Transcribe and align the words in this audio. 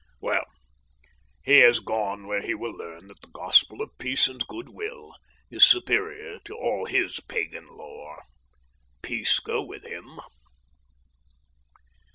Well, 0.19 0.45
he 1.43 1.59
has 1.59 1.77
gone 1.79 2.25
where 2.25 2.41
he 2.41 2.55
will 2.55 2.73
learn 2.75 3.05
that 3.09 3.21
the 3.21 3.27
gospel 3.31 3.83
of 3.83 3.95
peace 3.99 4.27
and 4.27 4.41
good 4.47 4.67
will 4.69 5.13
is 5.51 5.63
superior 5.63 6.39
to 6.45 6.55
all 6.57 6.85
his 6.85 7.19
Pagan 7.19 7.67
lore. 7.67 8.23
Peace 9.03 9.37
go 9.39 9.61
with 9.63 9.83
him. 9.85 10.19